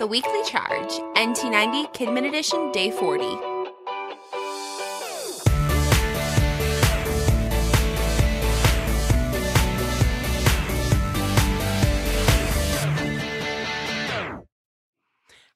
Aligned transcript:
The 0.00 0.06
Weekly 0.06 0.42
Charge, 0.46 0.92
NT90 1.14 1.92
Kidmin 1.92 2.26
Edition, 2.26 2.72
Day 2.72 2.90
40. 2.90 3.22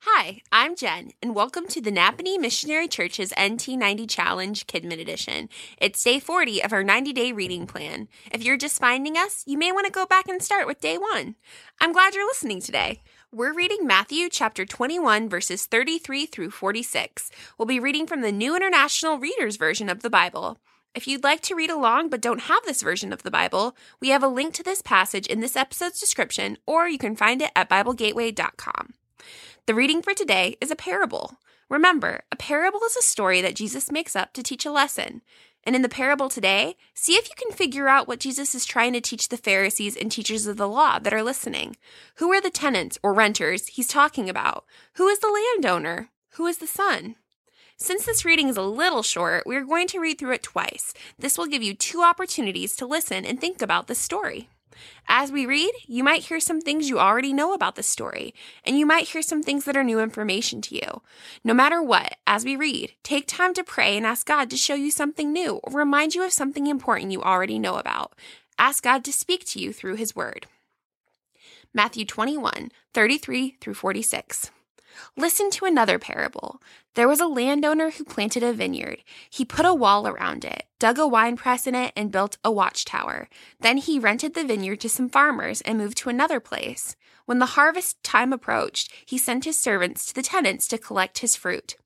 Hi, 0.00 0.42
I'm 0.52 0.76
Jen, 0.76 1.12
and 1.22 1.34
welcome 1.34 1.66
to 1.68 1.80
the 1.80 1.90
Nappanee 1.90 2.38
Missionary 2.38 2.86
Church's 2.86 3.32
NT90 3.32 4.06
Challenge 4.10 4.66
Kidmin 4.66 5.00
Edition. 5.00 5.48
It's 5.78 6.04
day 6.04 6.20
40 6.20 6.62
of 6.62 6.74
our 6.74 6.84
90 6.84 7.14
day 7.14 7.32
reading 7.32 7.66
plan. 7.66 8.08
If 8.30 8.44
you're 8.44 8.58
just 8.58 8.78
finding 8.78 9.16
us, 9.16 9.42
you 9.46 9.56
may 9.56 9.72
want 9.72 9.86
to 9.86 9.90
go 9.90 10.04
back 10.04 10.28
and 10.28 10.42
start 10.42 10.66
with 10.66 10.82
day 10.82 10.98
one. 10.98 11.36
I'm 11.80 11.94
glad 11.94 12.14
you're 12.14 12.26
listening 12.26 12.60
today. 12.60 13.00
We're 13.34 13.52
reading 13.52 13.84
Matthew 13.84 14.28
chapter 14.28 14.64
21, 14.64 15.28
verses 15.28 15.66
33 15.66 16.24
through 16.26 16.52
46. 16.52 17.32
We'll 17.58 17.66
be 17.66 17.80
reading 17.80 18.06
from 18.06 18.20
the 18.20 18.30
New 18.30 18.54
International 18.54 19.18
Reader's 19.18 19.56
Version 19.56 19.88
of 19.88 20.02
the 20.02 20.08
Bible. 20.08 20.60
If 20.94 21.08
you'd 21.08 21.24
like 21.24 21.40
to 21.40 21.56
read 21.56 21.68
along 21.68 22.10
but 22.10 22.20
don't 22.20 22.42
have 22.42 22.62
this 22.64 22.80
version 22.80 23.12
of 23.12 23.24
the 23.24 23.32
Bible, 23.32 23.76
we 23.98 24.10
have 24.10 24.22
a 24.22 24.28
link 24.28 24.54
to 24.54 24.62
this 24.62 24.82
passage 24.82 25.26
in 25.26 25.40
this 25.40 25.56
episode's 25.56 25.98
description, 25.98 26.58
or 26.64 26.86
you 26.86 26.96
can 26.96 27.16
find 27.16 27.42
it 27.42 27.50
at 27.56 27.68
BibleGateway.com. 27.68 28.94
The 29.66 29.74
reading 29.74 30.00
for 30.00 30.14
today 30.14 30.56
is 30.60 30.70
a 30.70 30.76
parable. 30.76 31.40
Remember, 31.68 32.20
a 32.30 32.36
parable 32.36 32.82
is 32.86 32.94
a 32.94 33.02
story 33.02 33.40
that 33.40 33.56
Jesus 33.56 33.90
makes 33.90 34.14
up 34.14 34.32
to 34.34 34.44
teach 34.44 34.64
a 34.64 34.70
lesson. 34.70 35.22
And 35.66 35.74
in 35.74 35.82
the 35.82 35.88
parable 35.88 36.28
today, 36.28 36.76
see 36.92 37.14
if 37.14 37.28
you 37.28 37.34
can 37.36 37.56
figure 37.56 37.88
out 37.88 38.06
what 38.06 38.20
Jesus 38.20 38.54
is 38.54 38.64
trying 38.64 38.92
to 38.92 39.00
teach 39.00 39.28
the 39.28 39.36
Pharisees 39.36 39.96
and 39.96 40.12
teachers 40.12 40.46
of 40.46 40.56
the 40.56 40.68
law 40.68 40.98
that 40.98 41.14
are 41.14 41.22
listening. 41.22 41.76
Who 42.16 42.32
are 42.32 42.40
the 42.40 42.50
tenants 42.50 42.98
or 43.02 43.14
renters 43.14 43.68
he's 43.68 43.88
talking 43.88 44.28
about? 44.28 44.64
Who 44.94 45.08
is 45.08 45.20
the 45.20 45.28
landowner? 45.56 46.10
Who 46.32 46.46
is 46.46 46.58
the 46.58 46.66
son? 46.66 47.16
Since 47.76 48.06
this 48.06 48.24
reading 48.24 48.48
is 48.48 48.56
a 48.56 48.62
little 48.62 49.02
short, 49.02 49.46
we 49.46 49.56
are 49.56 49.64
going 49.64 49.88
to 49.88 49.98
read 49.98 50.18
through 50.18 50.34
it 50.34 50.42
twice. 50.42 50.94
This 51.18 51.36
will 51.36 51.46
give 51.46 51.62
you 51.62 51.74
two 51.74 52.02
opportunities 52.02 52.76
to 52.76 52.86
listen 52.86 53.24
and 53.24 53.40
think 53.40 53.60
about 53.60 53.88
the 53.88 53.94
story. 53.94 54.48
As 55.08 55.30
we 55.30 55.46
read, 55.46 55.72
you 55.86 56.02
might 56.02 56.24
hear 56.24 56.40
some 56.40 56.60
things 56.60 56.88
you 56.88 56.98
already 56.98 57.32
know 57.32 57.52
about 57.52 57.76
the 57.76 57.82
story, 57.82 58.34
and 58.64 58.78
you 58.78 58.86
might 58.86 59.08
hear 59.08 59.22
some 59.22 59.42
things 59.42 59.64
that 59.64 59.76
are 59.76 59.84
new 59.84 60.00
information 60.00 60.60
to 60.62 60.74
you. 60.74 61.02
No 61.42 61.54
matter 61.54 61.82
what, 61.82 62.16
as 62.26 62.44
we 62.44 62.56
read, 62.56 62.92
take 63.02 63.26
time 63.26 63.54
to 63.54 63.64
pray 63.64 63.96
and 63.96 64.06
ask 64.06 64.26
God 64.26 64.50
to 64.50 64.56
show 64.56 64.74
you 64.74 64.90
something 64.90 65.32
new 65.32 65.60
or 65.62 65.72
remind 65.72 66.14
you 66.14 66.24
of 66.24 66.32
something 66.32 66.66
important 66.66 67.12
you 67.12 67.22
already 67.22 67.58
know 67.58 67.76
about. 67.76 68.14
Ask 68.58 68.84
God 68.84 69.04
to 69.04 69.12
speak 69.12 69.44
to 69.46 69.60
you 69.60 69.72
through 69.72 69.96
His 69.96 70.14
Word. 70.16 70.46
Matthew 71.72 72.04
21, 72.04 72.70
33 72.92 73.56
through 73.60 73.74
46. 73.74 74.50
Listen 75.16 75.50
to 75.50 75.64
another 75.64 75.98
parable. 75.98 76.60
There 76.94 77.08
was 77.08 77.20
a 77.20 77.26
landowner 77.26 77.90
who 77.90 78.04
planted 78.04 78.42
a 78.42 78.52
vineyard. 78.52 79.02
He 79.28 79.44
put 79.44 79.66
a 79.66 79.74
wall 79.74 80.06
around 80.06 80.44
it, 80.44 80.64
dug 80.78 80.98
a 80.98 81.06
wine 81.06 81.36
press 81.36 81.66
in 81.66 81.74
it, 81.74 81.92
and 81.96 82.12
built 82.12 82.38
a 82.44 82.50
watchtower. 82.50 83.28
Then 83.60 83.78
he 83.78 83.98
rented 83.98 84.34
the 84.34 84.44
vineyard 84.44 84.80
to 84.80 84.88
some 84.88 85.08
farmers 85.08 85.60
and 85.62 85.78
moved 85.78 85.98
to 85.98 86.08
another 86.08 86.40
place. 86.40 86.96
When 87.26 87.38
the 87.38 87.46
harvest 87.46 88.02
time 88.02 88.32
approached, 88.32 88.92
he 89.06 89.18
sent 89.18 89.44
his 89.44 89.58
servants 89.58 90.06
to 90.06 90.14
the 90.14 90.22
tenants 90.22 90.68
to 90.68 90.78
collect 90.78 91.18
his 91.18 91.36
fruit. 91.36 91.76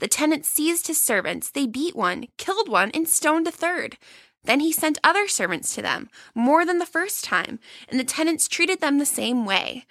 The 0.00 0.08
tenants 0.08 0.48
seized 0.48 0.86
his 0.86 1.00
servants. 1.00 1.50
They 1.50 1.66
beat 1.66 1.96
one, 1.96 2.26
killed 2.36 2.68
one, 2.68 2.90
and 2.92 3.08
stoned 3.08 3.46
a 3.46 3.50
third. 3.50 3.96
Then 4.44 4.60
he 4.60 4.72
sent 4.72 4.98
other 5.04 5.28
servants 5.28 5.74
to 5.74 5.82
them, 5.82 6.10
more 6.34 6.66
than 6.66 6.78
the 6.78 6.86
first 6.86 7.24
time, 7.24 7.58
and 7.88 7.98
the 7.98 8.04
tenants 8.04 8.48
treated 8.48 8.80
them 8.80 8.98
the 8.98 9.06
same 9.06 9.46
way. 9.46 9.86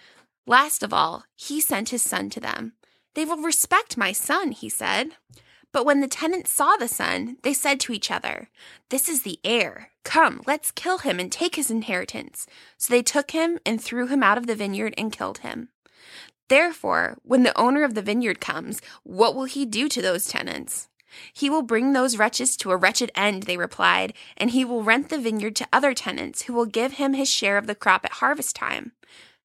Last 0.48 0.84
of 0.84 0.94
all, 0.94 1.26
he 1.36 1.62
sent 1.62 1.90
his 1.90 2.02
son 2.02 2.30
to 2.32 2.40
them. 2.40 2.74
They 3.14 3.26
will 3.26 3.38
respect 3.38 3.98
my 3.98 4.12
son, 4.12 4.52
he 4.52 4.70
said. 4.70 5.12
But 5.72 5.86
when 5.86 6.02
the 6.02 6.08
tenants 6.08 6.52
saw 6.52 6.76
the 6.76 6.88
son, 6.88 7.38
they 7.44 7.54
said 7.54 7.80
to 7.82 7.94
each 7.94 8.12
other, 8.12 8.50
This 8.90 9.08
is 9.08 9.24
the 9.24 9.40
heir. 9.44 9.92
Come, 10.04 10.42
let's 10.46 10.72
kill 10.72 11.00
him 11.00 11.20
and 11.20 11.32
take 11.32 11.56
his 11.56 11.72
inheritance. 11.72 12.46
So 12.78 12.94
they 12.94 13.04
took 13.04 13.32
him 13.32 13.60
and 13.66 13.82
threw 13.82 14.08
him 14.08 14.24
out 14.24 14.38
of 14.38 14.48
the 14.48 14.56
vineyard 14.56 14.94
and 14.98 15.12
killed 15.12 15.40
him. 15.40 15.70
Therefore, 16.50 17.18
when 17.24 17.44
the 17.44 17.58
owner 17.58 17.84
of 17.84 17.94
the 17.94 18.02
vineyard 18.02 18.42
comes, 18.42 18.82
what 19.04 19.36
will 19.36 19.46
he 19.46 19.66
do 19.66 19.88
to 19.88 20.02
those 20.02 20.28
tenants? 20.28 20.90
He 21.34 21.50
will 21.50 21.62
bring 21.62 21.94
those 21.94 22.18
wretches 22.18 22.58
to 22.58 22.72
a 22.72 22.78
wretched 22.78 23.12
end, 23.16 23.44
they 23.44 23.58
replied, 23.58 24.14
and 24.36 24.52
he 24.52 24.66
will 24.66 24.84
rent 24.84 25.10
the 25.10 25.18
vineyard 25.18 25.56
to 25.58 25.68
other 25.72 25.94
tenants 25.94 26.44
who 26.44 26.54
will 26.54 26.66
give 26.66 26.94
him 26.94 27.14
his 27.14 27.30
share 27.30 27.58
of 27.58 27.68
the 27.68 27.76
crop 27.76 28.04
at 28.06 28.14
harvest 28.14 28.56
time. 28.56 28.92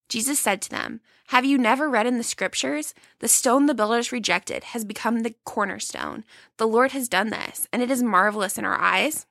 Jesus 0.09 0.39
said 0.39 0.62
to 0.62 0.71
them, 0.71 1.00
Have 1.28 1.44
you 1.44 1.59
never 1.59 1.89
read 1.89 2.06
in 2.06 2.19
the 2.19 2.25
scriptures? 2.25 2.94
The 3.19 3.28
stone 3.28 3.67
the 3.67 3.75
builders 3.75 4.12
rejected 4.12 4.65
has 4.65 4.84
become 4.84 5.21
the 5.22 5.34
cornerstone. 5.44 6.25
The 6.59 6.67
Lord 6.67 6.93
has 6.93 7.09
done 7.09 7.31
this, 7.31 7.67
and 7.72 7.83
it 7.83 7.91
is 7.91 8.03
marvelous 8.03 8.59
in 8.59 8.65
our 8.65 8.78
eyes. 8.78 9.27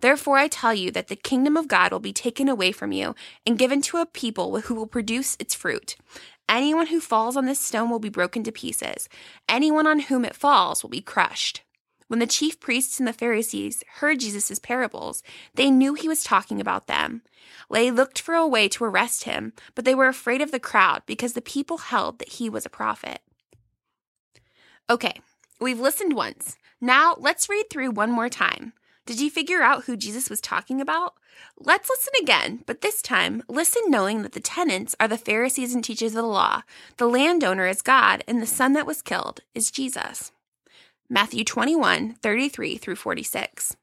Therefore, 0.00 0.38
I 0.38 0.48
tell 0.48 0.74
you 0.74 0.90
that 0.92 1.08
the 1.08 1.16
kingdom 1.16 1.56
of 1.56 1.68
God 1.68 1.92
will 1.92 2.00
be 2.00 2.12
taken 2.12 2.48
away 2.48 2.72
from 2.72 2.92
you 2.92 3.14
and 3.46 3.58
given 3.58 3.80
to 3.82 3.98
a 3.98 4.06
people 4.06 4.60
who 4.60 4.74
will 4.74 4.86
produce 4.86 5.36
its 5.40 5.54
fruit. 5.54 5.96
Anyone 6.48 6.88
who 6.88 7.00
falls 7.00 7.36
on 7.36 7.46
this 7.46 7.60
stone 7.60 7.90
will 7.90 7.98
be 7.98 8.08
broken 8.08 8.44
to 8.44 8.52
pieces. 8.52 9.08
Anyone 9.48 9.86
on 9.86 10.00
whom 10.00 10.24
it 10.24 10.36
falls 10.36 10.82
will 10.82 10.90
be 10.90 11.00
crushed. 11.00 11.62
When 12.12 12.18
the 12.18 12.26
chief 12.26 12.60
priests 12.60 12.98
and 12.98 13.08
the 13.08 13.14
Pharisees 13.14 13.82
heard 14.00 14.20
Jesus' 14.20 14.58
parables, 14.58 15.22
they 15.54 15.70
knew 15.70 15.94
he 15.94 16.08
was 16.08 16.22
talking 16.22 16.60
about 16.60 16.86
them. 16.86 17.22
They 17.70 17.90
looked 17.90 18.20
for 18.20 18.34
a 18.34 18.46
way 18.46 18.68
to 18.68 18.84
arrest 18.84 19.24
him, 19.24 19.54
but 19.74 19.86
they 19.86 19.94
were 19.94 20.08
afraid 20.08 20.42
of 20.42 20.50
the 20.50 20.60
crowd 20.60 21.04
because 21.06 21.32
the 21.32 21.40
people 21.40 21.78
held 21.78 22.18
that 22.18 22.32
he 22.32 22.50
was 22.50 22.66
a 22.66 22.68
prophet. 22.68 23.20
Okay, 24.90 25.22
we've 25.58 25.80
listened 25.80 26.12
once. 26.12 26.58
Now 26.82 27.16
let's 27.18 27.48
read 27.48 27.70
through 27.70 27.92
one 27.92 28.12
more 28.12 28.28
time. 28.28 28.74
Did 29.06 29.18
you 29.18 29.30
figure 29.30 29.62
out 29.62 29.84
who 29.84 29.96
Jesus 29.96 30.28
was 30.28 30.42
talking 30.42 30.82
about? 30.82 31.14
Let's 31.58 31.88
listen 31.88 32.12
again, 32.20 32.62
but 32.66 32.82
this 32.82 33.00
time, 33.00 33.42
listen 33.48 33.84
knowing 33.86 34.20
that 34.20 34.32
the 34.32 34.40
tenants 34.40 34.94
are 35.00 35.08
the 35.08 35.16
Pharisees 35.16 35.74
and 35.74 35.82
teachers 35.82 36.12
of 36.12 36.16
the 36.16 36.22
law, 36.24 36.64
the 36.98 37.08
landowner 37.08 37.66
is 37.66 37.80
God, 37.80 38.22
and 38.28 38.42
the 38.42 38.46
son 38.46 38.74
that 38.74 38.86
was 38.86 39.00
killed 39.00 39.40
is 39.54 39.70
Jesus. 39.70 40.30
Matthew 41.12 41.44
21, 41.44 42.14
33 42.22 42.78
through 42.78 42.96
46. 42.96 43.76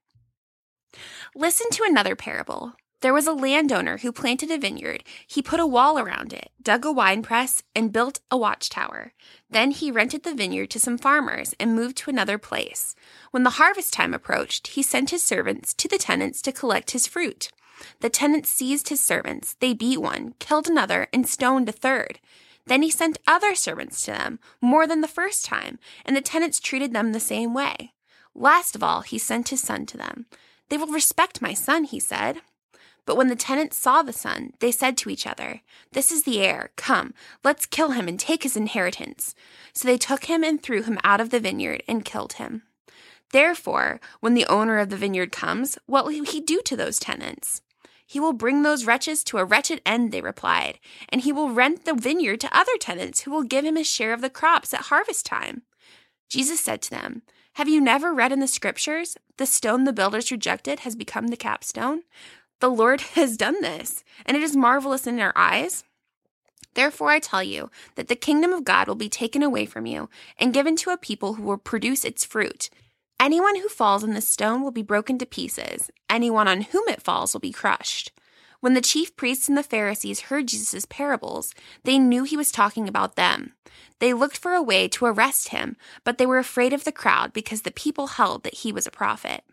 Listen 1.36 1.70
to 1.70 1.84
another 1.88 2.16
parable. 2.16 2.74
There 3.02 3.14
was 3.14 3.28
a 3.28 3.34
landowner 3.34 4.00
who 4.00 4.12
planted 4.12 4.50
a 4.50 4.58
vineyard. 4.58 5.04
He 5.28 5.44
put 5.44 5.60
a 5.60 5.68
wall 5.68 6.00
around 6.00 6.34
it, 6.34 6.50
dug 6.60 6.86
a 6.86 6.92
wine 6.92 7.22
press, 7.22 7.62
and 7.76 7.94
built 7.94 8.20
a 8.32 8.38
watchtower. 8.38 9.14
Then 9.48 9.70
he 9.70 9.92
rented 9.92 10.24
the 10.24 10.34
vineyard 10.34 10.72
to 10.72 10.80
some 10.80 10.98
farmers 10.98 11.54
and 11.60 11.76
moved 11.76 11.98
to 11.98 12.10
another 12.10 12.40
place. 12.40 12.96
When 13.30 13.44
the 13.44 13.62
harvest 13.62 13.94
time 13.94 14.16
approached, 14.16 14.70
he 14.70 14.82
sent 14.82 15.12
his 15.12 15.22
servants 15.22 15.76
to 15.76 15.88
the 15.88 16.00
tenants 16.00 16.42
to 16.42 16.52
collect 16.52 16.92
his 16.92 17.06
fruit. 17.06 17.52
The 18.00 18.10
tenants 18.10 18.50
seized 18.50 18.90
his 18.90 19.02
servants. 19.02 19.56
They 19.60 19.76
beat 19.76 20.02
one, 20.02 20.34
killed 20.40 20.68
another, 20.68 21.06
and 21.14 21.30
stoned 21.30 21.70
a 21.70 21.74
third. 21.74 22.20
Then 22.70 22.84
he 22.84 22.92
sent 22.92 23.18
other 23.28 23.56
servants 23.56 24.04
to 24.04 24.12
them, 24.12 24.40
more 24.62 24.86
than 24.86 25.02
the 25.02 25.08
first 25.08 25.44
time, 25.44 25.80
and 26.06 26.16
the 26.16 26.22
tenants 26.22 26.60
treated 26.60 26.94
them 26.94 27.12
the 27.12 27.20
same 27.20 27.52
way. 27.52 27.94
Last 28.36 28.76
of 28.76 28.84
all, 28.84 29.02
he 29.02 29.18
sent 29.18 29.50
his 29.50 29.60
son 29.60 29.88
to 29.88 29.98
them. 29.98 30.28
They 30.70 30.78
will 30.78 30.86
respect 30.86 31.42
my 31.42 31.56
son, 31.56 31.86
he 31.86 32.00
said. 32.00 32.42
But 33.08 33.18
when 33.18 33.28
the 33.28 33.36
tenants 33.36 33.78
saw 33.78 34.04
the 34.04 34.14
son, 34.14 34.54
they 34.60 34.72
said 34.72 34.98
to 34.98 35.10
each 35.10 35.26
other, 35.26 35.62
This 35.94 36.12
is 36.12 36.26
the 36.26 36.42
heir. 36.42 36.70
Come, 36.76 37.16
let's 37.44 37.66
kill 37.66 37.92
him 37.92 38.08
and 38.08 38.20
take 38.20 38.44
his 38.44 38.56
inheritance. 38.56 39.34
So 39.74 39.88
they 39.88 39.98
took 39.98 40.26
him 40.26 40.44
and 40.44 40.62
threw 40.62 40.84
him 40.84 41.00
out 41.04 41.20
of 41.20 41.32
the 41.32 41.40
vineyard 41.40 41.82
and 41.88 42.06
killed 42.06 42.34
him. 42.34 42.62
Therefore, 43.32 44.00
when 44.20 44.36
the 44.36 44.46
owner 44.46 44.78
of 44.78 44.90
the 44.90 44.96
vineyard 44.96 45.32
comes, 45.32 45.80
what 45.88 46.06
will 46.06 46.24
he 46.24 46.40
do 46.40 46.62
to 46.66 46.78
those 46.78 47.00
tenants? 47.00 47.64
He 48.10 48.20
will 48.20 48.34
bring 48.34 48.64
those 48.64 48.88
wretches 48.88 49.24
to 49.26 49.38
a 49.38 49.46
wretched 49.46 49.84
end, 49.86 50.12
they 50.12 50.22
replied, 50.22 50.80
and 51.10 51.22
he 51.22 51.32
will 51.32 51.52
rent 51.52 51.86
the 51.86 51.94
vineyard 51.94 52.42
to 52.42 52.58
other 52.58 52.76
tenants 52.80 53.22
who 53.22 53.30
will 53.30 53.44
give 53.44 53.64
him 53.64 53.76
his 53.76 53.86
share 53.86 54.14
of 54.14 54.22
the 54.22 54.32
crops 54.32 54.74
at 54.74 54.88
harvest 54.88 55.28
time. 55.28 55.62
Jesus 56.28 56.60
said 56.60 56.82
to 56.82 56.90
them, 56.90 57.22
Have 57.54 57.70
you 57.70 57.80
never 57.80 58.12
read 58.12 58.32
in 58.32 58.40
the 58.40 58.48
scriptures, 58.48 59.16
the 59.38 59.46
stone 59.46 59.84
the 59.84 59.94
builders 59.94 60.32
rejected 60.32 60.80
has 60.80 60.96
become 60.96 61.28
the 61.28 61.38
capstone? 61.38 62.02
The 62.62 62.72
Lord 62.72 63.02
has 63.14 63.38
done 63.38 63.62
this, 63.62 64.04
and 64.26 64.36
it 64.36 64.42
is 64.42 64.56
marvelous 64.56 65.06
in 65.06 65.20
our 65.20 65.34
eyes. 65.36 65.84
Therefore, 66.74 67.12
I 67.12 67.20
tell 67.20 67.44
you 67.44 67.70
that 67.94 68.08
the 68.08 68.16
kingdom 68.16 68.52
of 68.54 68.64
God 68.64 68.88
will 68.88 68.96
be 68.96 69.10
taken 69.10 69.44
away 69.44 69.68
from 69.68 69.86
you 69.86 70.10
and 70.40 70.52
given 70.52 70.76
to 70.78 70.90
a 70.90 70.98
people 70.98 71.36
who 71.36 71.44
will 71.44 71.60
produce 71.60 72.04
its 72.04 72.26
fruit. 72.26 72.72
Anyone 73.20 73.58
who 73.58 73.68
falls 73.68 74.02
on 74.02 74.14
this 74.14 74.30
stone 74.30 74.62
will 74.64 74.72
be 74.72 74.82
broken 74.82 75.18
to 75.18 75.26
pieces. 75.26 75.92
Anyone 76.10 76.48
on 76.48 76.62
whom 76.62 76.88
it 76.88 77.02
falls 77.02 77.34
will 77.34 77.42
be 77.42 77.52
crushed. 77.52 78.14
When 78.62 78.76
the 78.76 78.82
chief 78.82 79.16
priests 79.18 79.50
and 79.50 79.58
the 79.58 79.64
Pharisees 79.64 80.22
heard 80.22 80.48
Jesus' 80.48 80.86
parables, 80.86 81.54
they 81.84 82.00
knew 82.00 82.24
he 82.24 82.38
was 82.38 82.50
talking 82.50 82.88
about 82.88 83.18
them. 83.18 83.54
They 84.00 84.14
looked 84.14 84.38
for 84.38 84.54
a 84.54 84.62
way 84.64 84.88
to 84.90 85.06
arrest 85.06 85.50
him, 85.50 85.76
but 86.06 86.18
they 86.18 86.26
were 86.26 86.38
afraid 86.38 86.72
of 86.72 86.86
the 86.86 86.94
crowd 86.94 87.34
because 87.34 87.64
the 87.64 87.72
people 87.72 88.08
held 88.08 88.44
that 88.44 88.56
he 88.56 88.72
was 88.72 88.88
a 88.88 88.92
prophet. 88.92 89.44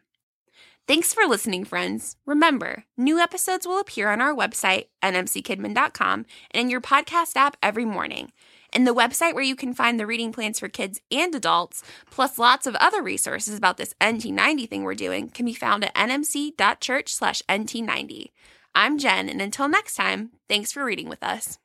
Thanks 0.87 1.13
for 1.13 1.25
listening, 1.25 1.65
friends. 1.65 2.17
Remember, 2.25 2.85
new 2.97 3.19
episodes 3.19 3.67
will 3.67 3.81
appear 3.81 4.09
on 4.11 4.21
our 4.21 4.33
website, 4.33 4.87
nmckidmin.com, 5.03 6.27
and 6.53 6.61
in 6.61 6.71
your 6.71 6.81
podcast 6.81 7.35
app 7.35 7.57
every 7.61 7.85
morning. 7.85 8.31
And 8.77 8.87
the 8.87 8.95
website 8.95 9.33
where 9.33 9.43
you 9.43 9.57
can 9.57 9.73
find 9.73 9.99
the 9.99 10.07
reading 10.07 10.35
plans 10.35 10.61
for 10.61 10.69
kids 10.69 11.01
and 11.11 11.35
adults, 11.35 11.83
plus 12.11 12.39
lots 12.39 12.67
of 12.67 12.75
other 12.75 13.03
resources 13.03 13.57
about 13.57 13.79
this 13.79 13.95
NT90 14.03 14.69
thing 14.69 14.83
we're 14.83 14.95
doing, 14.95 15.31
can 15.31 15.47
be 15.47 15.55
found 15.55 15.83
at 15.83 15.95
nmc.church/nt90. 15.95 18.27
I'm 18.75 18.99
Jen, 18.99 19.31
and 19.31 19.41
until 19.41 19.69
next 19.69 19.95
time, 19.95 20.33
thanks 20.47 20.73
for 20.73 20.85
reading 20.85 21.09
with 21.09 21.23
us. 21.23 21.59